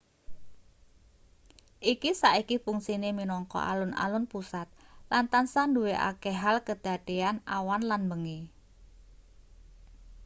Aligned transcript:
iki 1.91 2.11
saiki 2.21 2.55
fungsine 2.65 3.09
minangka 3.19 3.59
alun-alun 3.71 4.25
pusat 4.31 4.67
lan 5.11 5.23
tansah 5.33 5.65
duwe 5.75 5.93
akeh 6.09 6.35
hal 6.43 6.57
kedadean 6.67 7.35
awan 7.57 7.81
lan 7.89 8.01
bengi 8.09 8.39